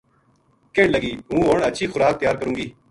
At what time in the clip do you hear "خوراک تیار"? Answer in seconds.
1.93-2.35